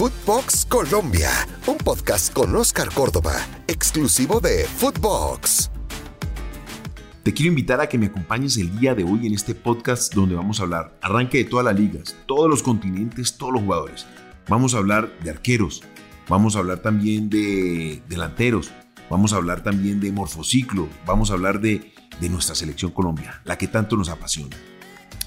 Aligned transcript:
Footbox 0.00 0.64
Colombia, 0.64 1.28
un 1.66 1.76
podcast 1.76 2.32
con 2.32 2.56
Oscar 2.56 2.88
Córdoba, 2.88 3.34
exclusivo 3.66 4.40
de 4.40 4.64
Footbox. 4.64 5.70
Te 7.22 7.34
quiero 7.34 7.50
invitar 7.50 7.82
a 7.82 7.86
que 7.86 7.98
me 7.98 8.06
acompañes 8.06 8.56
el 8.56 8.80
día 8.80 8.94
de 8.94 9.04
hoy 9.04 9.26
en 9.26 9.34
este 9.34 9.54
podcast 9.54 10.14
donde 10.14 10.34
vamos 10.34 10.58
a 10.58 10.62
hablar 10.62 10.96
arranque 11.02 11.36
de 11.36 11.44
todas 11.44 11.66
las 11.66 11.78
ligas, 11.78 12.16
todos 12.24 12.48
los 12.48 12.62
continentes, 12.62 13.36
todos 13.36 13.52
los 13.52 13.62
jugadores. 13.62 14.06
Vamos 14.48 14.74
a 14.74 14.78
hablar 14.78 15.12
de 15.22 15.28
arqueros, 15.28 15.82
vamos 16.30 16.56
a 16.56 16.60
hablar 16.60 16.78
también 16.78 17.28
de 17.28 18.02
delanteros, 18.08 18.72
vamos 19.10 19.34
a 19.34 19.36
hablar 19.36 19.62
también 19.62 20.00
de 20.00 20.12
morfociclo, 20.12 20.88
vamos 21.04 21.30
a 21.30 21.34
hablar 21.34 21.60
de, 21.60 21.92
de 22.18 22.28
nuestra 22.30 22.54
selección 22.54 22.90
Colombia, 22.90 23.42
la 23.44 23.58
que 23.58 23.68
tanto 23.68 23.98
nos 23.98 24.08
apasiona. 24.08 24.56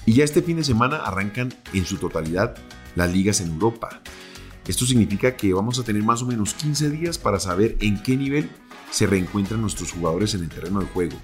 Y 0.04 0.14
ya 0.14 0.24
este 0.24 0.42
fin 0.42 0.56
de 0.56 0.64
semana 0.64 0.96
arrancan 0.96 1.54
en 1.72 1.86
su 1.86 1.98
totalidad 1.98 2.56
las 2.96 3.12
ligas 3.12 3.40
en 3.40 3.52
Europa. 3.52 4.02
Esto 4.66 4.86
significa 4.86 5.36
que 5.36 5.52
vamos 5.52 5.78
a 5.78 5.84
tener 5.84 6.02
más 6.02 6.22
o 6.22 6.26
menos 6.26 6.54
15 6.54 6.90
días 6.90 7.18
para 7.18 7.38
saber 7.38 7.76
en 7.80 8.02
qué 8.02 8.16
nivel 8.16 8.50
se 8.90 9.06
reencuentran 9.06 9.60
nuestros 9.60 9.92
jugadores 9.92 10.34
en 10.34 10.42
el 10.42 10.48
terreno 10.48 10.80
de 10.80 10.86
juego. 10.86 11.16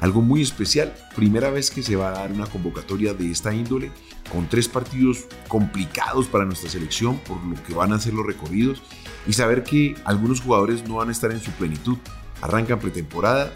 Algo 0.00 0.20
muy 0.20 0.42
especial, 0.42 0.94
primera 1.14 1.50
vez 1.50 1.70
que 1.70 1.82
se 1.82 1.96
va 1.96 2.08
a 2.08 2.18
dar 2.18 2.32
una 2.32 2.46
convocatoria 2.46 3.14
de 3.14 3.30
esta 3.30 3.54
índole, 3.54 3.90
con 4.30 4.48
tres 4.48 4.68
partidos 4.68 5.24
complicados 5.48 6.26
para 6.26 6.44
nuestra 6.44 6.68
selección 6.68 7.18
por 7.20 7.42
lo 7.44 7.62
que 7.62 7.74
van 7.74 7.92
a 7.92 8.00
ser 8.00 8.12
los 8.12 8.26
recorridos 8.26 8.82
y 9.26 9.32
saber 9.32 9.62
que 9.62 9.94
algunos 10.04 10.40
jugadores 10.40 10.86
no 10.86 10.96
van 10.96 11.08
a 11.08 11.12
estar 11.12 11.30
en 11.30 11.40
su 11.40 11.52
plenitud. 11.52 11.96
Arrancan 12.42 12.80
pretemporada 12.80 13.54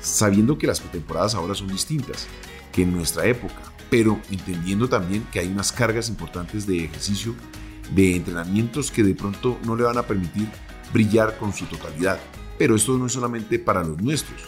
sabiendo 0.00 0.56
que 0.56 0.66
las 0.66 0.80
pretemporadas 0.80 1.34
ahora 1.34 1.54
son 1.54 1.68
distintas 1.68 2.26
que 2.72 2.82
en 2.82 2.92
nuestra 2.92 3.26
época, 3.26 3.60
pero 3.90 4.18
entendiendo 4.30 4.88
también 4.88 5.26
que 5.30 5.40
hay 5.40 5.48
unas 5.48 5.72
cargas 5.72 6.08
importantes 6.08 6.66
de 6.66 6.84
ejercicio 6.84 7.34
de 7.94 8.16
entrenamientos 8.16 8.90
que 8.90 9.02
de 9.02 9.14
pronto 9.14 9.58
no 9.64 9.76
le 9.76 9.84
van 9.84 9.98
a 9.98 10.06
permitir 10.06 10.48
brillar 10.92 11.36
con 11.38 11.52
su 11.52 11.66
totalidad. 11.66 12.18
Pero 12.58 12.76
esto 12.76 12.96
no 12.98 13.06
es 13.06 13.12
solamente 13.12 13.58
para 13.58 13.82
los 13.82 14.00
nuestros. 14.00 14.40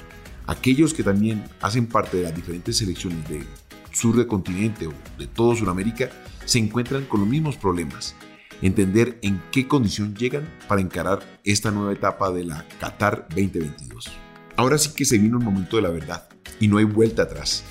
Aquellos 0.46 0.94
que 0.94 1.02
también 1.02 1.44
hacen 1.60 1.86
parte 1.86 2.18
de 2.18 2.24
las 2.24 2.34
diferentes 2.34 2.77
selecciones 2.77 3.27
del 3.28 3.46
sur 3.92 4.16
del 4.16 4.27
continente 4.27 4.86
o 4.86 4.92
de 5.18 5.27
todo 5.27 5.55
Sudamérica 5.55 6.10
se 6.44 6.58
encuentran 6.58 7.05
con 7.06 7.20
los 7.20 7.28
mismos 7.28 7.56
problemas. 7.56 8.14
Entender 8.60 9.18
en 9.22 9.42
qué 9.50 9.66
condición 9.66 10.14
llegan 10.14 10.48
para 10.68 10.80
encarar 10.80 11.40
esta 11.44 11.70
nueva 11.70 11.92
etapa 11.92 12.30
de 12.30 12.44
la 12.44 12.66
Qatar 12.80 13.27
2022. 13.30 14.10
Ahora 14.56 14.78
sí 14.78 14.90
que 14.94 15.05
se 15.05 15.18
vino 15.18 15.38
un 15.38 15.44
momento 15.44 15.77
de 15.77 15.82
la 15.82 15.90
verdad 15.90 16.28
y 16.60 16.68
no 16.68 16.78
hay 16.78 16.84
vuelta 16.84 17.22
atrás. 17.22 17.64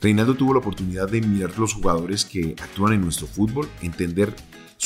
Reinaldo 0.00 0.34
tuvo 0.34 0.52
la 0.52 0.58
oportunidad 0.58 1.08
de 1.08 1.20
mirar 1.20 1.58
los 1.58 1.74
jugadores 1.74 2.24
que 2.24 2.54
actúan 2.60 2.92
en 2.92 3.00
nuestro 3.00 3.26
fútbol, 3.26 3.68
entender 3.82 4.34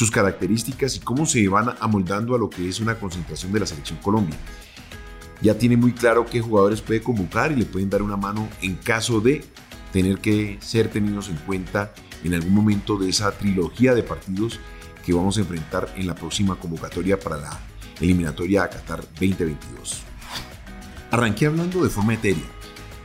sus 0.01 0.11
características 0.11 0.97
y 0.97 1.01
cómo 1.01 1.27
se 1.27 1.47
van 1.47 1.75
amoldando 1.79 2.35
a 2.35 2.39
lo 2.39 2.49
que 2.49 2.67
es 2.67 2.81
una 2.81 2.95
concentración 2.95 3.53
de 3.53 3.61
la 3.61 3.67
selección 3.67 3.99
Colombia. 3.99 4.35
Ya 5.43 5.59
tiene 5.59 5.77
muy 5.77 5.93
claro 5.93 6.25
qué 6.25 6.41
jugadores 6.41 6.81
puede 6.81 7.03
convocar 7.03 7.53
y 7.53 7.57
le 7.57 7.67
pueden 7.67 7.91
dar 7.91 8.01
una 8.01 8.17
mano 8.17 8.49
en 8.63 8.77
caso 8.77 9.21
de 9.21 9.45
tener 9.93 10.17
que 10.17 10.57
ser 10.63 10.89
tenidos 10.89 11.29
en 11.29 11.37
cuenta 11.37 11.93
en 12.25 12.33
algún 12.33 12.55
momento 12.55 12.97
de 12.97 13.11
esa 13.11 13.31
trilogía 13.33 13.95
de 13.95 14.03
partidos 14.03 14.59
que 15.05 15.13
vamos 15.13 15.37
a 15.37 15.41
enfrentar 15.41 15.93
en 15.95 16.07
la 16.07 16.15
próxima 16.15 16.57
convocatoria 16.57 17.21
para 17.21 17.37
la 17.37 17.61
eliminatoria 18.01 18.63
a 18.63 18.71
Qatar 18.71 19.01
2022. 19.03 20.01
Arranqué 21.11 21.45
hablando 21.45 21.85
de 21.85 21.91
forma 21.91 22.15
etérea. 22.15 22.49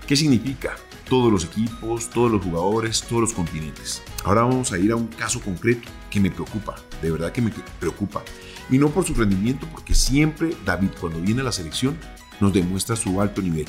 ¿Qué 0.08 0.16
significa? 0.16 0.78
Todos 1.10 1.32
los 1.32 1.46
equipos, 1.46 2.10
todos 2.10 2.32
los 2.32 2.44
jugadores, 2.44 3.04
todos 3.04 3.22
los 3.22 3.34
continentes. 3.34 4.02
Ahora 4.24 4.42
vamos 4.42 4.72
a 4.72 4.80
ir 4.80 4.92
a 4.92 4.96
un 4.96 5.08
caso 5.08 5.40
concreto 5.40 5.90
que 6.10 6.20
me 6.20 6.32
preocupa, 6.32 6.76
de 7.02 7.12
verdad 7.12 7.32
que 7.32 7.42
me 7.42 7.52
preocupa. 7.80 8.24
Y 8.70 8.78
no 8.78 8.90
por 8.90 9.06
su 9.06 9.14
rendimiento, 9.14 9.68
porque 9.72 9.94
siempre 9.94 10.56
David 10.66 10.90
cuando 11.00 11.22
viene 11.22 11.42
a 11.42 11.46
la 11.46 11.52
selección 11.52 11.98
nos 12.40 12.54
demuestra 12.54 12.96
su 12.96 13.22
alto 13.22 13.42
nivel. 13.42 13.68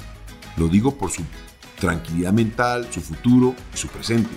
Lo 0.56 0.68
digo 0.68 0.96
por 0.96 1.10
su 1.10 1.22
tranquilidad 1.78 2.32
mental, 2.32 2.88
su 2.90 3.00
futuro 3.00 3.54
y 3.74 3.76
su 3.76 3.88
presente. 3.88 4.30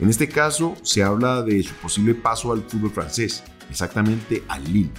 En 0.00 0.08
este 0.10 0.28
caso 0.28 0.74
se 0.82 1.02
habla 1.02 1.42
de 1.42 1.62
su 1.62 1.72
posible 1.74 2.14
paso 2.14 2.52
al 2.52 2.62
fútbol 2.62 2.90
francés, 2.90 3.44
exactamente 3.70 4.42
al 4.48 4.64
Lille, 4.64 4.90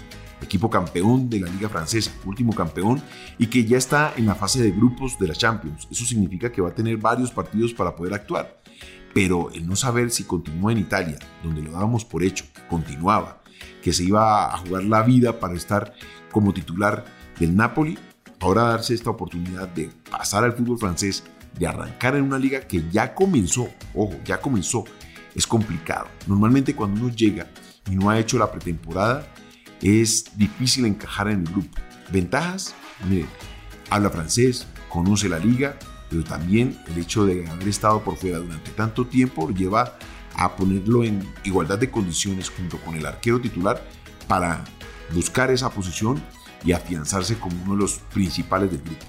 equipo 0.42 0.70
campeón 0.70 1.30
de 1.30 1.40
la 1.40 1.50
liga 1.50 1.70
francesa, 1.70 2.12
último 2.26 2.54
campeón, 2.54 3.02
y 3.38 3.48
que 3.48 3.66
ya 3.66 3.78
está 3.78 4.14
en 4.18 4.26
la 4.26 4.36
fase 4.36 4.62
de 4.62 4.72
grupos 4.72 5.18
de 5.20 5.28
la 5.28 5.34
Champions. 5.34 5.88
Eso 5.90 6.06
significa 6.06 6.52
que 6.52 6.62
va 6.62 6.70
a 6.70 6.76
tener 6.76 6.98
varios 6.98 7.32
partidos 7.32 7.74
para 7.74 7.96
poder 7.96 8.14
actuar 8.14 8.62
pero 9.16 9.50
el 9.54 9.66
no 9.66 9.78
saber 9.78 10.12
si 10.12 10.26
continúa 10.26 10.74
en 10.74 10.80
Italia, 10.80 11.18
donde 11.42 11.62
lo 11.62 11.72
dábamos 11.72 12.04
por 12.04 12.22
hecho, 12.22 12.44
continuaba, 12.68 13.42
que 13.82 13.94
se 13.94 14.04
iba 14.04 14.54
a 14.54 14.58
jugar 14.58 14.84
la 14.84 15.04
vida 15.04 15.40
para 15.40 15.54
estar 15.54 15.94
como 16.34 16.54
titular 16.54 17.06
del 17.40 17.56
Napoli, 17.56 17.98
ahora 18.42 18.64
darse 18.64 18.94
esta 18.94 19.12
oportunidad 19.12 19.70
de 19.70 19.90
pasar 20.12 20.44
al 20.44 20.52
fútbol 20.52 20.78
francés, 20.78 21.24
de 21.58 21.66
arrancar 21.66 22.18
en 22.18 22.24
una 22.24 22.38
liga 22.38 22.60
que 22.60 22.84
ya 22.92 23.16
comenzó, 23.16 23.70
ojo, 23.94 24.16
ya 24.26 24.42
comenzó, 24.42 24.84
es 25.34 25.48
complicado. 25.48 26.08
Normalmente 26.28 26.76
cuando 26.76 27.00
uno 27.00 27.16
llega 27.16 27.48
y 27.90 27.96
no 27.96 28.10
ha 28.10 28.20
hecho 28.20 28.38
la 28.38 28.52
pretemporada, 28.52 29.26
es 29.82 30.26
difícil 30.36 30.86
encajar 30.86 31.28
en 31.28 31.42
el 31.42 31.52
grupo. 31.52 31.78
Ventajas, 32.12 32.76
mire, 33.08 33.26
habla 33.90 34.10
francés, 34.10 34.68
conoce 34.90 35.30
la 35.30 35.40
liga, 35.40 35.78
pero 36.10 36.24
también 36.24 36.78
el 36.88 37.00
hecho 37.00 37.26
de 37.26 37.48
haber 37.50 37.68
estado 37.68 38.04
por 38.04 38.18
fuera 38.18 38.38
durante 38.38 38.72
tanto 38.72 39.06
tiempo 39.08 39.50
lleva 39.50 39.98
a 40.36 40.56
ponerlo 40.56 41.04
en 41.04 41.28
igualdad 41.44 41.80
de 41.80 41.90
condiciones 41.90 42.50
junto 42.50 42.78
con 42.80 42.96
el 42.96 43.06
arquero 43.06 43.40
titular 43.40 43.84
para 44.28 44.64
buscar 45.14 45.52
esa 45.52 45.70
posición 45.70 46.22
y 46.64 46.72
afianzarse 46.72 47.38
como 47.38 47.62
uno 47.64 47.76
de 47.76 47.82
los 47.82 48.00
principales 48.14 48.72
del 48.72 48.82
grupo. 48.82 49.06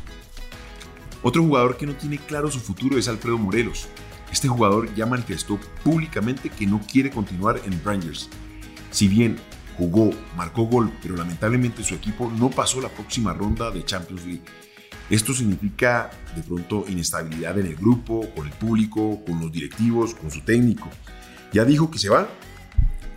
Otro 1.22 1.42
jugador 1.42 1.76
que 1.76 1.86
no 1.86 1.94
tiene 1.94 2.18
claro 2.18 2.50
su 2.50 2.60
futuro 2.60 2.98
es 2.98 3.08
Alfredo 3.08 3.38
Morelos. 3.38 3.88
Este 4.30 4.48
jugador 4.48 4.94
ya 4.94 5.06
manifestó 5.06 5.58
públicamente 5.82 6.50
que 6.50 6.66
no 6.66 6.80
quiere 6.80 7.10
continuar 7.10 7.60
en 7.64 7.82
Rangers. 7.82 8.28
Si 8.90 9.08
bien 9.08 9.36
jugó, 9.76 10.10
marcó 10.36 10.64
gol, 10.64 10.92
pero 11.02 11.16
lamentablemente 11.16 11.84
su 11.84 11.94
equipo 11.94 12.32
no 12.38 12.50
pasó 12.50 12.80
la 12.80 12.88
próxima 12.88 13.32
ronda 13.32 13.70
de 13.70 13.84
Champions 13.84 14.24
League 14.24 14.42
esto 15.08 15.32
significa 15.32 16.10
de 16.34 16.42
pronto 16.42 16.84
inestabilidad 16.88 17.56
en 17.58 17.66
el 17.66 17.76
grupo, 17.76 18.28
con 18.34 18.46
el 18.46 18.52
público, 18.52 19.24
con 19.24 19.40
los 19.40 19.52
directivos, 19.52 20.14
con 20.16 20.32
su 20.32 20.40
técnico. 20.40 20.88
Ya 21.52 21.64
dijo 21.64 21.90
que 21.90 21.98
se 21.98 22.08
va, 22.08 22.28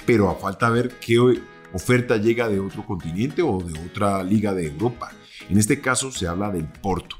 pero 0.06 0.30
a 0.30 0.36
falta 0.36 0.70
ver 0.70 1.00
qué 1.00 1.18
oferta 1.74 2.18
llega 2.18 2.48
de 2.48 2.60
otro 2.60 2.86
continente 2.86 3.42
o 3.42 3.60
de 3.60 3.78
otra 3.80 4.24
liga 4.24 4.54
de 4.54 4.68
Europa. 4.68 5.12
En 5.50 5.58
este 5.58 5.82
caso 5.82 6.12
se 6.12 6.28
habla 6.28 6.52
del 6.52 6.66
Porto. 6.66 7.16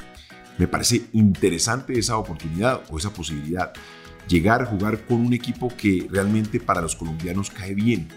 Me 0.60 0.68
parece 0.68 1.06
interesante 1.14 1.98
esa 1.98 2.18
oportunidad 2.18 2.84
o 2.90 3.00
esa 3.00 3.12
posibilidad. 3.12 3.74
Llegar 4.28 4.62
a 4.62 4.66
jugar 4.68 5.04
con 5.06 5.26
un 5.26 5.34
equipo 5.34 5.74
que 5.76 6.08
realmente 6.12 6.60
para 6.60 6.82
los 6.82 6.96
colombianos 6.96 7.50
cae 7.50 7.74
bien. 7.74 8.08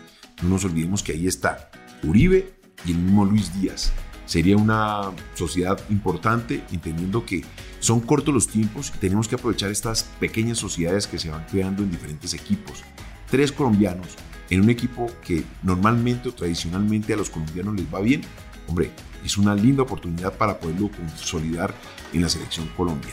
No 0.42 0.50
nos 0.50 0.64
olvidemos 0.64 1.02
que 1.02 1.12
ahí 1.12 1.26
está 1.26 1.70
Uribe 2.02 2.52
y 2.84 2.92
el 2.92 2.98
mismo 2.98 3.24
Luis 3.24 3.52
Díaz 3.60 3.92
sería 4.26 4.56
una 4.56 5.10
sociedad 5.34 5.78
importante, 5.90 6.64
entendiendo 6.72 7.26
que 7.26 7.44
son 7.80 8.00
cortos 8.00 8.32
los 8.32 8.48
tiempos 8.48 8.92
y 8.94 8.98
tenemos 8.98 9.28
que 9.28 9.34
aprovechar 9.34 9.70
estas 9.70 10.04
pequeñas 10.20 10.58
sociedades 10.58 11.06
que 11.06 11.18
se 11.18 11.30
van 11.30 11.44
creando 11.50 11.82
en 11.82 11.90
diferentes 11.90 12.32
equipos. 12.34 12.82
Tres 13.30 13.52
colombianos 13.52 14.08
en 14.50 14.60
un 14.60 14.70
equipo 14.70 15.10
que 15.24 15.44
normalmente 15.62 16.28
o 16.28 16.32
tradicionalmente 16.32 17.12
a 17.12 17.16
los 17.16 17.30
colombianos 17.30 17.74
les 17.74 17.92
va 17.92 18.00
bien, 18.00 18.22
hombre, 18.68 18.90
es 19.24 19.36
una 19.38 19.54
linda 19.54 19.82
oportunidad 19.82 20.36
para 20.36 20.58
poderlo 20.58 20.90
consolidar 20.90 21.74
en 22.12 22.22
la 22.22 22.28
selección 22.28 22.68
Colombia. 22.76 23.12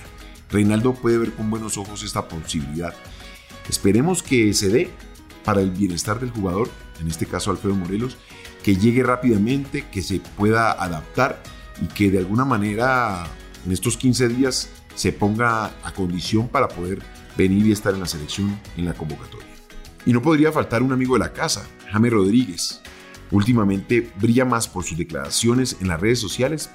Reinaldo 0.49 0.93
puede 0.93 1.17
ver 1.17 1.33
con 1.33 1.49
buenos 1.49 1.77
ojos 1.77 2.03
esta 2.03 2.27
posibilidad. 2.27 2.93
Esperemos 3.69 4.23
que 4.23 4.53
se 4.53 4.69
dé 4.69 4.89
para 5.43 5.61
el 5.61 5.71
bienestar 5.71 6.19
del 6.19 6.31
jugador, 6.31 6.69
en 7.01 7.07
este 7.07 7.25
caso 7.25 7.51
Alfredo 7.51 7.75
Morelos, 7.75 8.17
que 8.63 8.75
llegue 8.75 9.03
rápidamente, 9.03 9.85
que 9.89 10.01
se 10.01 10.19
pueda 10.19 10.71
adaptar 10.71 11.41
y 11.81 11.87
que 11.87 12.11
de 12.11 12.19
alguna 12.19 12.45
manera 12.45 13.25
en 13.65 13.71
estos 13.71 13.97
15 13.97 14.27
días 14.29 14.69
se 14.95 15.13
ponga 15.13 15.65
a 15.83 15.93
condición 15.93 16.47
para 16.47 16.67
poder 16.67 16.99
venir 17.37 17.65
y 17.67 17.71
estar 17.71 17.93
en 17.93 18.01
la 18.01 18.05
selección 18.05 18.59
en 18.75 18.85
la 18.85 18.93
convocatoria. 18.93 19.47
Y 20.05 20.13
no 20.13 20.21
podría 20.21 20.51
faltar 20.51 20.81
un 20.83 20.91
amigo 20.91 21.15
de 21.15 21.19
la 21.19 21.33
casa, 21.33 21.67
Jaime 21.91 22.09
Rodríguez. 22.09 22.81
Últimamente 23.31 24.11
brilla 24.19 24.43
más 24.43 24.67
por 24.67 24.83
sus 24.83 24.97
declaraciones 24.97 25.77
en 25.81 25.87
las 25.87 26.01
redes 26.01 26.19
sociales 26.19 26.69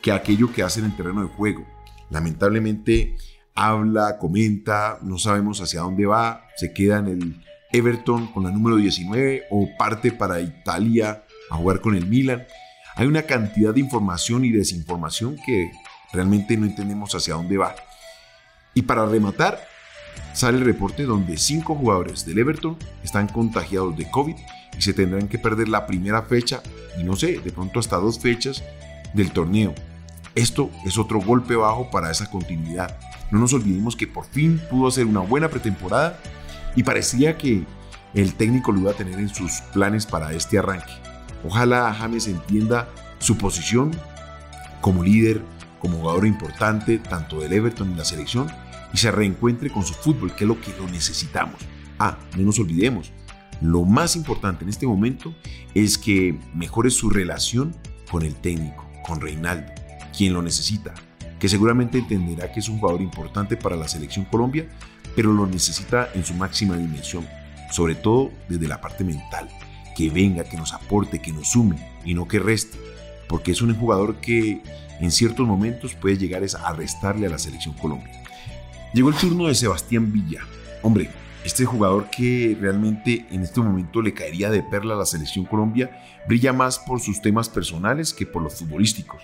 que 0.00 0.12
aquello 0.12 0.52
que 0.52 0.62
hace 0.62 0.80
en 0.80 0.86
el 0.86 0.96
terreno 0.96 1.22
de 1.22 1.28
juego. 1.28 1.66
Lamentablemente 2.10 3.16
habla, 3.54 4.18
comenta, 4.18 4.98
no 5.02 5.18
sabemos 5.18 5.60
hacia 5.60 5.80
dónde 5.80 6.06
va, 6.06 6.46
se 6.56 6.72
queda 6.72 6.98
en 6.98 7.08
el 7.08 7.44
Everton 7.72 8.28
con 8.28 8.44
la 8.44 8.50
número 8.50 8.76
19 8.76 9.44
o 9.50 9.68
parte 9.78 10.12
para 10.12 10.40
Italia 10.40 11.24
a 11.50 11.56
jugar 11.56 11.80
con 11.80 11.94
el 11.94 12.06
Milan. 12.06 12.46
Hay 12.96 13.06
una 13.06 13.22
cantidad 13.22 13.72
de 13.72 13.80
información 13.80 14.44
y 14.44 14.50
desinformación 14.50 15.36
que 15.44 15.70
realmente 16.12 16.56
no 16.56 16.66
entendemos 16.66 17.14
hacia 17.14 17.34
dónde 17.34 17.56
va. 17.56 17.74
Y 18.74 18.82
para 18.82 19.06
rematar, 19.06 19.60
sale 20.32 20.58
el 20.58 20.64
reporte 20.64 21.04
donde 21.04 21.36
cinco 21.38 21.74
jugadores 21.74 22.24
del 22.26 22.38
Everton 22.38 22.76
están 23.02 23.28
contagiados 23.28 23.96
de 23.96 24.10
COVID 24.10 24.36
y 24.76 24.82
se 24.82 24.92
tendrán 24.92 25.28
que 25.28 25.38
perder 25.38 25.68
la 25.68 25.86
primera 25.86 26.22
fecha 26.22 26.62
y 26.98 27.04
no 27.04 27.16
sé, 27.16 27.38
de 27.38 27.52
pronto 27.52 27.80
hasta 27.80 27.96
dos 27.96 28.18
fechas 28.18 28.62
del 29.14 29.32
torneo. 29.32 29.74
Esto 30.34 30.70
es 30.84 30.96
otro 30.98 31.20
golpe 31.20 31.56
bajo 31.56 31.90
para 31.90 32.10
esa 32.10 32.30
continuidad. 32.30 32.96
No 33.30 33.40
nos 33.40 33.52
olvidemos 33.52 33.96
que 33.96 34.06
por 34.06 34.24
fin 34.24 34.60
pudo 34.70 34.88
hacer 34.88 35.06
una 35.06 35.20
buena 35.20 35.48
pretemporada 35.48 36.20
y 36.76 36.82
parecía 36.82 37.36
que 37.36 37.64
el 38.14 38.34
técnico 38.34 38.72
lo 38.72 38.80
iba 38.80 38.90
a 38.90 38.94
tener 38.94 39.18
en 39.18 39.28
sus 39.28 39.60
planes 39.72 40.06
para 40.06 40.32
este 40.32 40.58
arranque. 40.58 40.92
Ojalá 41.44 41.92
James 41.94 42.26
entienda 42.26 42.88
su 43.18 43.36
posición 43.36 43.92
como 44.80 45.02
líder, 45.02 45.42
como 45.78 45.98
jugador 45.98 46.26
importante 46.26 46.98
tanto 46.98 47.40
del 47.40 47.52
Everton 47.52 47.92
y 47.92 47.94
la 47.94 48.04
selección 48.04 48.50
y 48.92 48.98
se 48.98 49.10
reencuentre 49.10 49.70
con 49.70 49.84
su 49.84 49.94
fútbol, 49.94 50.34
que 50.34 50.44
es 50.44 50.48
lo 50.48 50.60
que 50.60 50.72
lo 50.78 50.88
necesitamos. 50.88 51.60
Ah, 51.98 52.18
no 52.36 52.44
nos 52.44 52.58
olvidemos, 52.58 53.12
lo 53.60 53.84
más 53.84 54.16
importante 54.16 54.64
en 54.64 54.70
este 54.70 54.86
momento 54.86 55.34
es 55.74 55.98
que 55.98 56.38
mejore 56.54 56.90
su 56.90 57.10
relación 57.10 57.74
con 58.10 58.22
el 58.22 58.34
técnico, 58.34 58.88
con 59.04 59.20
Reinaldo, 59.20 59.70
quien 60.16 60.32
lo 60.32 60.42
necesita, 60.42 60.94
que 61.40 61.48
seguramente 61.48 61.98
entenderá 61.98 62.52
que 62.52 62.60
es 62.60 62.68
un 62.68 62.78
jugador 62.78 63.00
importante 63.00 63.56
para 63.56 63.74
la 63.74 63.88
selección 63.88 64.26
Colombia, 64.26 64.68
pero 65.16 65.32
lo 65.32 65.46
necesita 65.46 66.10
en 66.14 66.24
su 66.24 66.34
máxima 66.34 66.76
dimensión, 66.76 67.26
sobre 67.70 67.94
todo 67.94 68.30
desde 68.48 68.68
la 68.68 68.80
parte 68.80 69.02
mental, 69.02 69.48
que 69.96 70.10
venga, 70.10 70.44
que 70.44 70.58
nos 70.58 70.74
aporte, 70.74 71.20
que 71.20 71.32
nos 71.32 71.48
sume 71.48 71.76
y 72.04 72.14
no 72.14 72.28
que 72.28 72.38
reste, 72.38 72.78
porque 73.26 73.52
es 73.52 73.62
un 73.62 73.74
jugador 73.74 74.16
que 74.16 74.62
en 75.00 75.10
ciertos 75.10 75.46
momentos 75.46 75.94
puede 75.94 76.18
llegar 76.18 76.42
a 76.62 76.72
restarle 76.74 77.26
a 77.26 77.30
la 77.30 77.38
selección 77.38 77.74
Colombia. 77.74 78.22
Llegó 78.92 79.08
el 79.08 79.14
turno 79.14 79.46
de 79.46 79.54
Sebastián 79.54 80.12
Villa. 80.12 80.40
Hombre, 80.82 81.10
este 81.42 81.64
jugador 81.64 82.10
que 82.10 82.56
realmente 82.60 83.24
en 83.30 83.42
este 83.42 83.62
momento 83.62 84.02
le 84.02 84.12
caería 84.12 84.50
de 84.50 84.62
perla 84.62 84.94
a 84.94 84.98
la 84.98 85.06
selección 85.06 85.46
Colombia 85.46 85.90
brilla 86.28 86.52
más 86.52 86.78
por 86.78 87.00
sus 87.00 87.22
temas 87.22 87.48
personales 87.48 88.12
que 88.12 88.26
por 88.26 88.42
los 88.42 88.56
futbolísticos. 88.56 89.22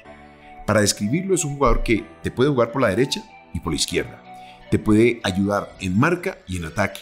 Para 0.67 0.81
describirlo 0.81 1.35
es 1.35 1.45
un 1.45 1.55
jugador 1.55 1.85
que 1.85 2.05
te 2.23 2.33
puede 2.33 2.51
jugar 2.51 2.73
por 2.73 2.83
la 2.83 2.89
derecha 2.89 3.23
y 3.55 3.61
por 3.61 3.73
la 3.73 3.77
izquierda. 3.77 4.21
Te 4.69 4.81
puede 4.81 5.21
ayudar 5.23 5.73
en 5.81 5.97
marca 5.97 6.39
y 6.49 6.57
en 6.57 6.65
ataque. 6.65 7.01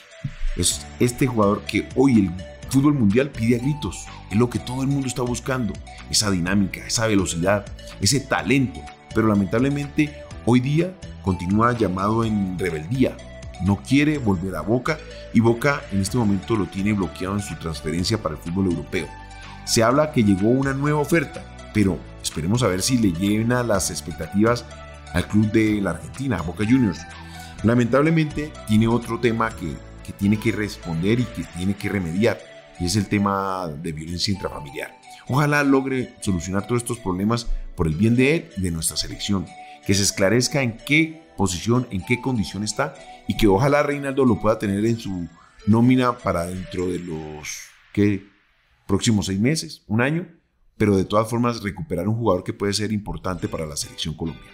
Es 0.56 0.86
este 1.00 1.26
jugador 1.26 1.62
que 1.62 1.88
hoy 1.96 2.20
el 2.20 2.30
fútbol 2.68 2.92
mundial 2.92 3.30
pide 3.30 3.56
a 3.56 3.58
gritos. 3.58 4.06
Es 4.30 4.36
lo 4.36 4.50
que 4.50 4.58
todo 4.58 4.82
el 4.82 4.88
mundo 4.88 5.08
está 5.08 5.22
buscando. 5.22 5.72
Esa 6.10 6.30
dinámica, 6.30 6.86
esa 6.86 7.06
velocidad, 7.06 7.64
ese 8.02 8.20
talento. 8.20 8.80
Pero 9.14 9.28
lamentablemente 9.28 10.14
hoy 10.44 10.60
día 10.60 10.94
continúa 11.22 11.72
llamado 11.72 12.22
en 12.22 12.58
rebeldía. 12.58 13.16
No 13.64 13.76
quiere 13.76 14.18
volver 14.18 14.56
a 14.56 14.60
Boca 14.60 14.98
y 15.32 15.40
Boca 15.40 15.82
en 15.90 16.02
este 16.02 16.18
momento 16.18 16.54
lo 16.54 16.66
tiene 16.66 16.92
bloqueado 16.92 17.36
en 17.36 17.42
su 17.42 17.54
transferencia 17.56 18.18
para 18.18 18.34
el 18.34 18.40
fútbol 18.42 18.66
europeo. 18.66 19.08
Se 19.64 19.82
habla 19.82 20.12
que 20.12 20.22
llegó 20.22 20.48
una 20.48 20.74
nueva 20.74 20.98
oferta, 20.98 21.42
pero 21.72 21.98
Esperemos 22.24 22.62
a 22.62 22.68
ver 22.68 22.80
si 22.80 22.96
le 22.96 23.12
llena 23.12 23.62
las 23.62 23.90
expectativas 23.90 24.64
al 25.12 25.28
club 25.28 25.52
de 25.52 25.80
la 25.82 25.90
Argentina, 25.90 26.40
Boca 26.40 26.64
Juniors. 26.64 27.00
Lamentablemente 27.62 28.50
tiene 28.66 28.88
otro 28.88 29.20
tema 29.20 29.50
que, 29.50 29.74
que 30.02 30.12
tiene 30.12 30.40
que 30.40 30.50
responder 30.50 31.20
y 31.20 31.24
que 31.24 31.44
tiene 31.56 31.74
que 31.76 31.90
remediar, 31.90 32.40
y 32.80 32.86
es 32.86 32.96
el 32.96 33.06
tema 33.06 33.68
de 33.68 33.92
violencia 33.92 34.32
intrafamiliar. 34.32 34.98
Ojalá 35.28 35.62
logre 35.62 36.16
solucionar 36.20 36.66
todos 36.66 36.82
estos 36.82 36.98
problemas 36.98 37.46
por 37.76 37.86
el 37.86 37.94
bien 37.94 38.16
de 38.16 38.36
él 38.36 38.50
y 38.56 38.62
de 38.62 38.70
nuestra 38.70 38.96
selección, 38.96 39.46
que 39.86 39.92
se 39.92 40.02
esclarezca 40.02 40.62
en 40.62 40.78
qué 40.78 41.22
posición, 41.36 41.86
en 41.90 42.04
qué 42.04 42.22
condición 42.22 42.64
está 42.64 42.94
y 43.28 43.36
que 43.36 43.46
ojalá 43.46 43.82
Reinaldo 43.82 44.24
lo 44.24 44.40
pueda 44.40 44.58
tener 44.58 44.84
en 44.86 44.98
su 44.98 45.28
nómina 45.66 46.16
para 46.16 46.46
dentro 46.46 46.86
de 46.86 47.00
los 47.00 47.48
¿qué? 47.92 48.26
próximos 48.86 49.26
seis 49.26 49.40
meses, 49.40 49.82
un 49.88 50.00
año, 50.00 50.26
pero 50.76 50.96
de 50.96 51.04
todas 51.04 51.28
formas 51.28 51.62
recuperar 51.62 52.08
un 52.08 52.16
jugador 52.16 52.44
que 52.44 52.52
puede 52.52 52.72
ser 52.72 52.92
importante 52.92 53.48
para 53.48 53.66
la 53.66 53.76
selección 53.76 54.14
colombiana. 54.14 54.50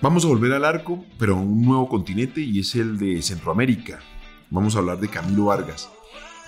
Vamos 0.00 0.24
a 0.24 0.28
volver 0.28 0.52
al 0.52 0.64
arco, 0.64 1.04
pero 1.18 1.36
a 1.36 1.40
un 1.40 1.62
nuevo 1.64 1.88
continente 1.88 2.40
y 2.40 2.60
es 2.60 2.74
el 2.74 2.98
de 2.98 3.22
Centroamérica. 3.22 4.00
Vamos 4.50 4.74
a 4.74 4.80
hablar 4.80 4.98
de 4.98 5.08
Camilo 5.08 5.46
Vargas. 5.46 5.88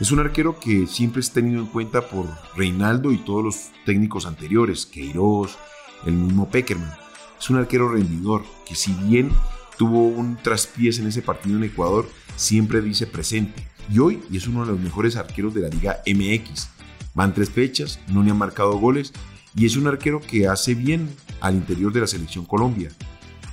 Es 0.01 0.11
un 0.11 0.19
arquero 0.19 0.59
que 0.59 0.89
siempre 0.89 1.21
es 1.21 1.31
tenido 1.31 1.61
en 1.61 1.67
cuenta 1.67 2.09
por 2.09 2.27
Reinaldo 2.57 3.13
y 3.13 3.19
todos 3.19 3.45
los 3.45 3.57
técnicos 3.87 4.27
anteriores, 4.27 4.87
Queiroz, 4.87 5.57
el 6.05 6.15
mismo 6.15 6.51
Peckerman. 6.51 6.93
Es 7.39 7.49
un 7.49 7.57
arquero 7.57 7.89
rendidor 7.89 8.43
que 8.67 8.75
si 8.75 8.93
bien 8.93 9.31
tuvo 9.79 10.09
un 10.09 10.37
traspiés 10.37 10.99
en 10.99 11.07
ese 11.07 11.23
partido 11.23 11.57
en 11.57 11.65
Ecuador, 11.65 12.09
siempre 12.35 12.81
dice 12.81 13.07
presente. 13.07 13.69
Y 13.89 14.01
hoy 14.01 14.21
es 14.33 14.49
uno 14.49 14.65
de 14.65 14.73
los 14.73 14.81
mejores 14.81 15.15
arqueros 15.15 15.55
de 15.55 15.61
la 15.61 15.69
Liga 15.69 16.03
MX. 16.07 16.71
Van 17.15 17.33
tres 17.33 17.51
fechas, 17.51 18.01
no 18.09 18.23
le 18.23 18.31
han 18.31 18.39
marcado 18.39 18.79
goles 18.79 19.13
y 19.57 19.67
es 19.67 19.77
un 19.77 19.87
arquero 19.87 20.21
que 20.21 20.49
hace 20.49 20.75
bien 20.75 21.09
al 21.41 21.55
interior 21.55 21.93
de 21.93 22.01
la 22.01 22.07
selección 22.07 22.45
Colombia. 22.45 22.91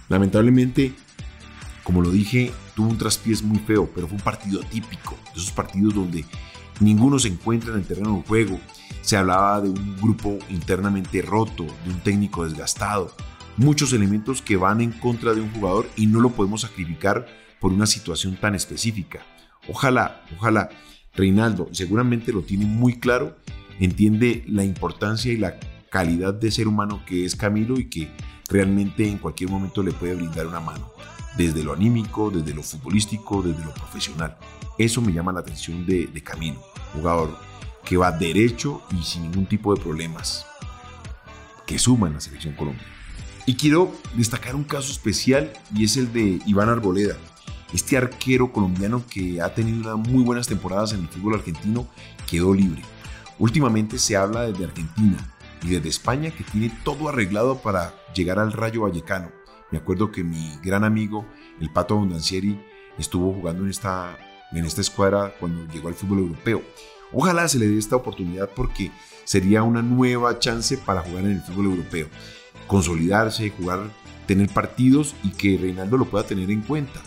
Lamentablemente, 0.09 0.93
como 1.83 2.01
lo 2.01 2.09
dije, 2.09 2.51
tuvo 2.75 2.89
un 2.89 2.97
traspiés 2.97 3.43
muy 3.43 3.59
feo, 3.59 3.89
pero 3.93 4.07
fue 4.07 4.17
un 4.17 4.23
partido 4.23 4.61
típico, 4.61 5.15
de 5.33 5.39
esos 5.39 5.51
partidos 5.51 5.93
donde 5.93 6.25
ninguno 6.79 7.19
se 7.19 7.27
encuentra 7.27 7.71
en 7.71 7.79
el 7.79 7.85
terreno 7.85 8.15
de 8.15 8.23
juego. 8.23 8.59
Se 9.01 9.15
hablaba 9.15 9.61
de 9.61 9.69
un 9.69 9.97
grupo 9.97 10.39
internamente 10.49 11.21
roto, 11.21 11.65
de 11.85 11.91
un 11.91 11.99
técnico 11.99 12.43
desgastado, 12.43 13.15
muchos 13.57 13.93
elementos 13.93 14.41
que 14.41 14.57
van 14.57 14.81
en 14.81 14.91
contra 14.91 15.33
de 15.33 15.41
un 15.41 15.51
jugador 15.51 15.87
y 15.95 16.07
no 16.07 16.19
lo 16.19 16.31
podemos 16.31 16.61
sacrificar 16.61 17.27
por 17.59 17.71
una 17.71 17.85
situación 17.85 18.37
tan 18.37 18.55
específica. 18.55 19.19
Ojalá, 19.67 20.23
ojalá 20.35 20.69
Reinaldo 21.13 21.69
seguramente 21.71 22.31
lo 22.31 22.41
tiene 22.41 22.65
muy 22.65 22.99
claro, 22.99 23.35
entiende 23.79 24.43
la 24.47 24.63
importancia 24.63 25.31
y 25.31 25.37
la 25.37 25.59
calidad 25.89 26.33
de 26.33 26.51
ser 26.51 26.67
humano 26.67 27.03
que 27.05 27.25
es 27.25 27.35
Camilo 27.35 27.77
y 27.77 27.89
que 27.89 28.09
realmente 28.49 29.07
en 29.07 29.17
cualquier 29.17 29.49
momento 29.49 29.83
le 29.83 29.91
puede 29.91 30.15
brindar 30.15 30.47
una 30.47 30.59
mano, 30.59 30.91
desde 31.37 31.63
lo 31.63 31.73
anímico, 31.73 32.31
desde 32.31 32.53
lo 32.53 32.63
futbolístico, 32.63 33.41
desde 33.41 33.63
lo 33.63 33.73
profesional. 33.73 34.37
Eso 34.77 35.01
me 35.01 35.11
llama 35.11 35.33
la 35.33 35.41
atención 35.41 35.85
de, 35.85 36.09
Camilo, 36.23 36.61
jugador 36.93 37.37
que 37.85 37.97
va 37.97 38.11
derecho 38.11 38.81
y 38.97 39.03
sin 39.03 39.23
ningún 39.23 39.45
tipo 39.45 39.73
de 39.75 39.81
problemas, 39.81 40.45
que 41.65 41.77
suma 41.77 42.07
en 42.07 42.13
la 42.13 42.21
selección 42.21 42.55
Colombia. 42.55 42.85
Y 43.45 43.55
quiero 43.55 43.91
destacar 44.15 44.55
un 44.55 44.63
caso 44.63 44.91
especial 44.91 45.51
y 45.75 45.83
es 45.83 45.97
el 45.97 46.13
de 46.13 46.39
Iván 46.45 46.69
Arboleda, 46.69 47.17
este 47.73 47.97
arquero 47.97 48.51
colombiano 48.51 49.03
que 49.09 49.41
ha 49.41 49.53
tenido 49.53 49.95
unas 49.95 50.09
muy 50.09 50.23
buenas 50.23 50.47
temporadas 50.47 50.93
en 50.93 51.01
el 51.01 51.07
fútbol 51.07 51.35
argentino 51.35 51.87
quedó 52.29 52.53
libre. 52.53 52.81
Últimamente 53.39 53.97
se 53.97 54.15
habla 54.15 54.41
desde 54.41 54.65
Argentina 54.65 55.17
y 55.63 55.69
desde 55.69 55.89
España 55.89 56.31
que 56.31 56.43
tiene 56.43 56.71
todo 56.83 57.09
arreglado 57.09 57.61
para 57.61 57.93
llegar 58.13 58.39
al 58.39 58.53
Rayo 58.53 58.81
Vallecano. 58.81 59.31
Me 59.71 59.77
acuerdo 59.77 60.11
que 60.11 60.23
mi 60.23 60.57
gran 60.63 60.83
amigo, 60.83 61.25
el 61.59 61.71
Pato 61.71 61.93
Abondancieri, 61.93 62.59
estuvo 62.97 63.33
jugando 63.33 63.63
en 63.63 63.69
esta, 63.69 64.17
en 64.51 64.65
esta 64.65 64.81
escuadra 64.81 65.33
cuando 65.39 65.65
llegó 65.71 65.87
al 65.87 65.95
fútbol 65.95 66.19
europeo. 66.19 66.61
Ojalá 67.13 67.47
se 67.47 67.57
le 67.57 67.67
dé 67.67 67.77
esta 67.77 67.95
oportunidad 67.95 68.49
porque 68.55 68.91
sería 69.23 69.63
una 69.63 69.81
nueva 69.81 70.39
chance 70.39 70.77
para 70.77 71.01
jugar 71.01 71.25
en 71.25 71.31
el 71.31 71.41
fútbol 71.41 71.65
europeo. 71.65 72.07
Consolidarse, 72.67 73.49
jugar, 73.49 73.79
tener 74.27 74.49
partidos 74.49 75.15
y 75.23 75.31
que 75.31 75.57
Reinaldo 75.57 75.97
lo 75.97 76.05
pueda 76.05 76.25
tener 76.25 76.51
en 76.51 76.61
cuenta. 76.61 77.01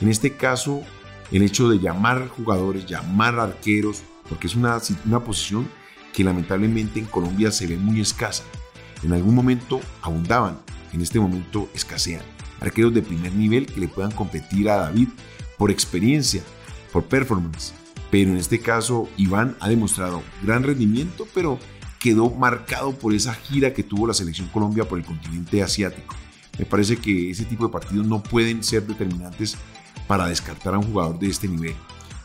En 0.00 0.08
este 0.08 0.36
caso, 0.36 0.82
el 1.30 1.42
hecho 1.42 1.68
de 1.68 1.78
llamar 1.78 2.28
jugadores, 2.28 2.86
llamar 2.86 3.38
arqueros, 3.38 4.02
porque 4.28 4.46
es 4.46 4.54
una, 4.54 4.78
una 5.04 5.20
posición 5.20 5.68
que 6.12 6.24
lamentablemente 6.24 6.98
en 6.98 7.06
Colombia 7.06 7.50
se 7.50 7.66
ve 7.66 7.76
muy 7.76 8.00
escasa. 8.00 8.44
En 9.02 9.12
algún 9.12 9.34
momento 9.34 9.80
abundaban, 10.02 10.58
en 10.92 11.02
este 11.02 11.20
momento 11.20 11.68
escasean. 11.74 12.22
Arqueros 12.60 12.94
de 12.94 13.02
primer 13.02 13.32
nivel 13.34 13.66
que 13.66 13.80
le 13.80 13.88
puedan 13.88 14.10
competir 14.10 14.68
a 14.70 14.76
David 14.76 15.08
por 15.56 15.70
experiencia, 15.70 16.42
por 16.92 17.04
performance. 17.04 17.74
Pero 18.10 18.30
en 18.30 18.38
este 18.38 18.58
caso 18.58 19.08
Iván 19.16 19.56
ha 19.60 19.68
demostrado 19.68 20.22
gran 20.42 20.62
rendimiento, 20.62 21.26
pero 21.34 21.58
quedó 21.98 22.30
marcado 22.30 22.92
por 22.92 23.14
esa 23.14 23.34
gira 23.34 23.72
que 23.72 23.82
tuvo 23.82 24.06
la 24.06 24.14
selección 24.14 24.48
Colombia 24.48 24.88
por 24.88 24.98
el 24.98 25.04
continente 25.04 25.62
asiático. 25.62 26.16
Me 26.58 26.64
parece 26.64 26.96
que 26.96 27.30
ese 27.30 27.44
tipo 27.44 27.66
de 27.66 27.72
partidos 27.72 28.06
no 28.06 28.22
pueden 28.22 28.64
ser 28.64 28.86
determinantes 28.86 29.56
para 30.10 30.26
descartar 30.26 30.74
a 30.74 30.78
un 30.78 30.86
jugador 30.90 31.20
de 31.20 31.28
este 31.28 31.46
nivel. 31.46 31.76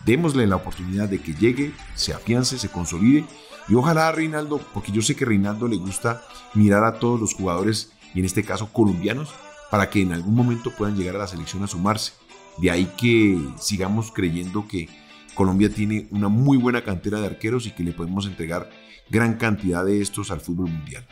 Démosle 0.08 0.48
la 0.48 0.56
oportunidad 0.56 1.08
de 1.08 1.22
que 1.22 1.36
llegue, 1.36 1.72
se 1.94 2.14
afiance, 2.14 2.58
se 2.58 2.70
consolide 2.70 3.26
y 3.68 3.76
ojalá 3.76 4.08
a 4.08 4.12
Reinaldo, 4.12 4.60
porque 4.74 4.92
yo 4.92 5.04
sé 5.04 5.16
que 5.16 5.24
a 5.24 5.28
Reinaldo 5.28 5.68
le 5.68 5.78
gusta 5.78 6.24
mirar 6.56 6.84
a 6.84 6.98
todos 6.98 7.22
los 7.22 7.36
jugadores 7.36 7.92
y 8.16 8.22
en 8.22 8.26
este 8.26 8.44
caso 8.44 8.74
colombianos 8.74 9.30
para 9.70 9.92
que 9.92 10.02
en 10.02 10.14
algún 10.14 10.34
momento 10.34 10.72
puedan 10.72 10.98
llegar 10.98 11.16
a 11.16 11.20
la 11.20 11.28
selección 11.28 11.62
a 11.62 11.68
sumarse. 11.68 12.14
De 12.58 12.72
ahí 12.72 12.92
que 12.98 13.38
sigamos 13.60 14.12
creyendo 14.12 14.68
que 14.68 14.90
Colombia 15.36 15.72
tiene 15.72 16.08
una 16.10 16.28
muy 16.28 16.58
buena 16.58 16.84
cantera 16.84 17.20
de 17.20 17.28
arqueros 17.28 17.68
y 17.68 17.72
que 17.72 17.84
le 17.84 17.92
podemos 17.92 18.26
entregar 18.26 18.68
gran 19.12 19.36
cantidad 19.36 19.86
de 19.86 20.02
estos 20.02 20.32
al 20.32 20.42
fútbol 20.42 20.72
mundial. 20.72 21.06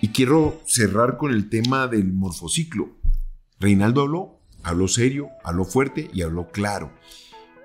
Y 0.00 0.10
quiero 0.10 0.60
cerrar 0.66 1.16
con 1.16 1.32
el 1.32 1.48
tema 1.48 1.88
del 1.88 2.12
morfociclo. 2.12 2.90
Reinaldo 3.58 4.02
habló 4.02 4.35
Habló 4.66 4.88
serio, 4.88 5.30
habló 5.44 5.64
fuerte 5.64 6.10
y 6.12 6.22
habló 6.22 6.48
claro. 6.48 6.90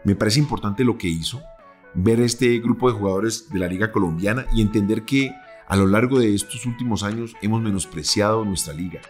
Me 0.03 0.13
parece 0.13 0.39
importante 0.39 0.83
lo 0.83 0.99
que 0.99 1.07
hizo 1.07 1.41
ver 1.95 2.19
este 2.19 2.59
grupo 2.59 2.91
de 2.91 2.97
jugadores 2.97 3.49
de 3.49 3.57
la 3.57 3.67
liga 3.67 3.91
colombiana 3.91 4.45
y 4.53 4.61
entender 4.61 5.01
que 5.03 5.33
a 5.67 5.75
lo 5.75 5.87
largo 5.87 6.19
de 6.19 6.35
estos 6.35 6.63
últimos 6.67 7.01
años 7.01 7.35
hemos 7.41 7.59
menospreciado 7.59 8.45
nuestra 8.45 8.75
liga. 8.75 9.01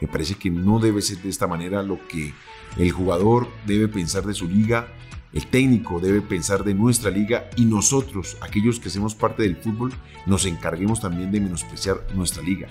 Me 0.00 0.06
parece 0.06 0.36
que 0.36 0.48
no 0.48 0.78
debe 0.78 1.02
ser 1.02 1.18
de 1.18 1.28
esta 1.28 1.48
manera 1.48 1.82
lo 1.82 1.98
que 2.06 2.32
el 2.76 2.92
jugador 2.92 3.48
debe 3.66 3.88
pensar 3.88 4.22
de 4.22 4.34
su 4.34 4.48
liga, 4.48 4.86
el 5.32 5.44
técnico 5.48 5.98
debe 5.98 6.20
pensar 6.20 6.62
de 6.62 6.74
nuestra 6.74 7.10
liga 7.10 7.50
y 7.56 7.64
nosotros, 7.64 8.36
aquellos 8.42 8.78
que 8.78 8.90
hacemos 8.90 9.16
parte 9.16 9.42
del 9.42 9.56
fútbol, 9.56 9.92
nos 10.24 10.46
encarguemos 10.46 11.00
también 11.00 11.32
de 11.32 11.40
menospreciar 11.40 12.00
nuestra 12.14 12.44
liga. 12.44 12.68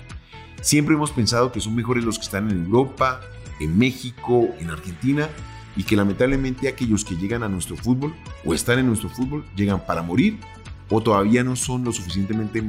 Siempre 0.62 0.94
hemos 0.94 1.12
pensado 1.12 1.52
que 1.52 1.60
son 1.60 1.74
mejores 1.74 2.02
los 2.02 2.18
que 2.18 2.24
están 2.24 2.50
en 2.50 2.64
Europa, 2.64 3.20
en 3.60 3.78
México, 3.78 4.48
en 4.58 4.70
Argentina 4.70 5.28
y 5.76 5.82
que 5.84 5.96
lamentablemente 5.96 6.68
aquellos 6.68 7.04
que 7.04 7.16
llegan 7.16 7.42
a 7.42 7.48
nuestro 7.48 7.76
fútbol 7.76 8.14
o 8.44 8.54
están 8.54 8.78
en 8.78 8.86
nuestro 8.86 9.08
fútbol 9.08 9.44
llegan 9.56 9.84
para 9.84 10.02
morir 10.02 10.38
o 10.90 11.00
todavía 11.00 11.42
no 11.42 11.56
son 11.56 11.84
lo 11.84 11.92
suficientemente 11.92 12.62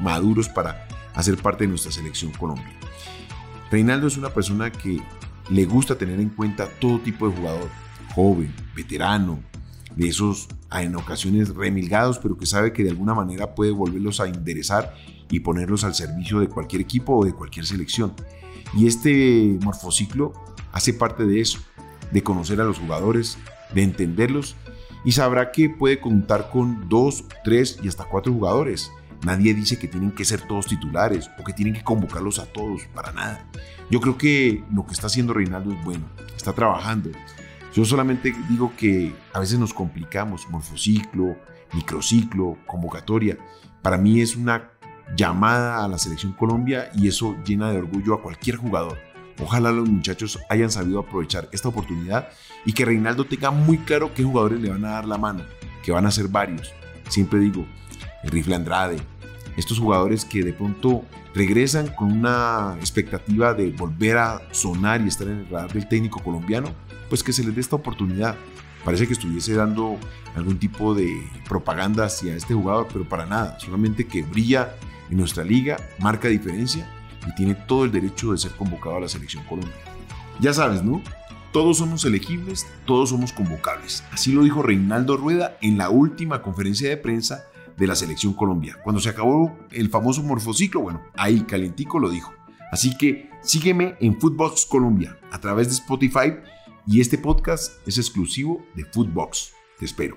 maduros 0.00 0.48
para 0.48 0.86
hacer 1.14 1.36
parte 1.36 1.64
de 1.64 1.68
nuestra 1.68 1.92
selección 1.92 2.32
Colombia. 2.32 2.72
Reinaldo 3.70 4.06
es 4.06 4.16
una 4.16 4.30
persona 4.30 4.70
que 4.70 5.00
le 5.50 5.64
gusta 5.64 5.96
tener 5.96 6.20
en 6.20 6.28
cuenta 6.28 6.68
todo 6.68 6.98
tipo 7.00 7.28
de 7.28 7.36
jugador, 7.36 7.68
joven, 8.14 8.54
veterano, 8.76 9.40
de 9.96 10.08
esos 10.08 10.48
en 10.70 10.96
ocasiones 10.96 11.54
remilgados, 11.54 12.18
pero 12.18 12.36
que 12.36 12.46
sabe 12.46 12.72
que 12.72 12.82
de 12.82 12.90
alguna 12.90 13.14
manera 13.14 13.54
puede 13.54 13.72
volverlos 13.72 14.20
a 14.20 14.26
enderezar 14.26 14.94
y 15.30 15.40
ponerlos 15.40 15.84
al 15.84 15.94
servicio 15.94 16.40
de 16.40 16.48
cualquier 16.48 16.82
equipo 16.82 17.16
o 17.16 17.24
de 17.24 17.32
cualquier 17.32 17.66
selección. 17.66 18.14
Y 18.74 18.86
este 18.86 19.58
morfociclo 19.62 20.32
hace 20.72 20.94
parte 20.94 21.24
de 21.24 21.40
eso, 21.40 21.58
de 22.10 22.22
conocer 22.22 22.60
a 22.60 22.64
los 22.64 22.78
jugadores, 22.78 23.38
de 23.74 23.82
entenderlos 23.82 24.56
y 25.04 25.12
sabrá 25.12 25.50
que 25.50 25.68
puede 25.68 26.00
contar 26.00 26.50
con 26.50 26.88
dos, 26.88 27.24
tres 27.44 27.78
y 27.82 27.88
hasta 27.88 28.04
cuatro 28.04 28.32
jugadores. 28.32 28.90
Nadie 29.24 29.54
dice 29.54 29.78
que 29.78 29.88
tienen 29.88 30.12
que 30.12 30.24
ser 30.24 30.40
todos 30.46 30.66
titulares 30.66 31.30
o 31.38 31.44
que 31.44 31.52
tienen 31.52 31.74
que 31.74 31.84
convocarlos 31.84 32.38
a 32.38 32.46
todos, 32.46 32.82
para 32.94 33.12
nada. 33.12 33.46
Yo 33.90 34.00
creo 34.00 34.18
que 34.18 34.64
lo 34.72 34.86
que 34.86 34.92
está 34.92 35.06
haciendo 35.06 35.32
Reinaldo 35.32 35.72
es 35.72 35.84
bueno, 35.84 36.04
está 36.36 36.52
trabajando, 36.52 37.10
yo 37.74 37.86
solamente 37.86 38.34
digo 38.50 38.72
que 38.76 39.14
a 39.32 39.40
veces 39.40 39.58
nos 39.58 39.72
complicamos, 39.72 40.46
morfociclo, 40.50 41.36
microciclo, 41.72 42.58
convocatoria. 42.66 43.38
Para 43.80 43.96
mí 43.96 44.20
es 44.20 44.36
una 44.36 44.72
llamada 45.16 45.84
a 45.84 45.88
la 45.88 45.98
selección 45.98 46.32
Colombia 46.32 46.90
y 46.94 47.08
eso 47.08 47.36
llena 47.44 47.70
de 47.70 47.78
orgullo 47.78 48.14
a 48.14 48.22
cualquier 48.22 48.56
jugador. 48.56 48.98
Ojalá 49.40 49.72
los 49.72 49.88
muchachos 49.88 50.38
hayan 50.48 50.70
sabido 50.70 51.00
aprovechar 51.00 51.48
esta 51.52 51.68
oportunidad 51.68 52.28
y 52.64 52.72
que 52.72 52.84
Reinaldo 52.84 53.24
tenga 53.24 53.50
muy 53.50 53.78
claro 53.78 54.12
qué 54.14 54.22
jugadores 54.22 54.60
le 54.60 54.70
van 54.70 54.84
a 54.84 54.90
dar 54.90 55.06
la 55.06 55.18
mano, 55.18 55.44
que 55.82 55.92
van 55.92 56.06
a 56.06 56.10
ser 56.10 56.28
varios. 56.28 56.72
Siempre 57.08 57.40
digo, 57.40 57.66
el 58.22 58.30
rifle 58.30 58.54
Andrade, 58.54 58.98
estos 59.56 59.78
jugadores 59.78 60.24
que 60.24 60.42
de 60.42 60.52
pronto 60.52 61.04
regresan 61.34 61.88
con 61.88 62.12
una 62.12 62.76
expectativa 62.78 63.54
de 63.54 63.70
volver 63.70 64.18
a 64.18 64.42
sonar 64.52 65.00
y 65.00 65.08
estar 65.08 65.26
en 65.26 65.40
el 65.40 65.48
radar 65.48 65.72
del 65.72 65.88
técnico 65.88 66.22
colombiano, 66.22 66.68
pues 67.08 67.22
que 67.22 67.32
se 67.32 67.42
les 67.42 67.54
dé 67.54 67.60
esta 67.60 67.76
oportunidad. 67.76 68.36
Parece 68.84 69.06
que 69.06 69.12
estuviese 69.12 69.54
dando 69.54 69.98
algún 70.34 70.58
tipo 70.58 70.94
de 70.94 71.22
propaganda 71.48 72.06
hacia 72.06 72.34
este 72.34 72.54
jugador, 72.54 72.88
pero 72.92 73.08
para 73.08 73.26
nada, 73.26 73.58
solamente 73.60 74.06
que 74.06 74.22
brilla 74.22 74.74
en 75.12 75.18
nuestra 75.18 75.44
liga, 75.44 75.76
marca 75.98 76.28
diferencia 76.28 76.88
y 77.28 77.34
tiene 77.34 77.54
todo 77.54 77.84
el 77.84 77.92
derecho 77.92 78.32
de 78.32 78.38
ser 78.38 78.52
convocado 78.52 78.96
a 78.96 79.00
la 79.00 79.08
selección 79.08 79.44
Colombia. 79.44 79.74
Ya 80.40 80.54
sabes, 80.54 80.82
¿no? 80.82 81.02
Todos 81.52 81.78
somos 81.78 82.06
elegibles, 82.06 82.66
todos 82.86 83.10
somos 83.10 83.34
convocables. 83.34 84.02
Así 84.10 84.32
lo 84.32 84.42
dijo 84.42 84.62
Reinaldo 84.62 85.18
Rueda 85.18 85.58
en 85.60 85.76
la 85.76 85.90
última 85.90 86.40
conferencia 86.40 86.88
de 86.88 86.96
prensa 86.96 87.44
de 87.76 87.86
la 87.86 87.94
selección 87.94 88.32
Colombia. 88.32 88.78
Cuando 88.82 89.02
se 89.02 89.10
acabó 89.10 89.54
el 89.70 89.90
famoso 89.90 90.22
morfociclo, 90.22 90.80
bueno, 90.80 91.02
ahí 91.14 91.42
calentico 91.42 91.98
lo 91.98 92.08
dijo. 92.08 92.32
Así 92.70 92.96
que 92.96 93.28
sígueme 93.42 93.96
en 94.00 94.18
Footbox 94.18 94.64
Colombia 94.64 95.18
a 95.30 95.38
través 95.38 95.68
de 95.68 95.74
Spotify 95.74 96.36
y 96.86 97.02
este 97.02 97.18
podcast 97.18 97.86
es 97.86 97.98
exclusivo 97.98 98.64
de 98.74 98.86
Footbox. 98.86 99.52
Te 99.78 99.84
espero. 99.84 100.16